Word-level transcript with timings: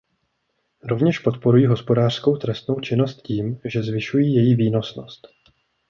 Rovněž 0.83 1.19
podporují 1.19 1.65
hospodářskou 1.65 2.35
trestnou 2.37 2.79
činnost 2.79 3.21
tím, 3.21 3.59
že 3.65 3.83
zvyšují 3.83 4.33
její 4.33 4.55
výnosnost. 4.55 5.27